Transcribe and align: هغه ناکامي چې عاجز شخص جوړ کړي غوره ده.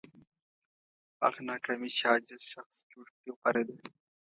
هغه 1.23 1.41
ناکامي 1.49 1.89
چې 1.97 2.03
عاجز 2.09 2.41
شخص 2.53 2.75
جوړ 2.91 3.05
کړي 3.17 3.31
غوره 3.39 3.63
ده. 3.67 3.75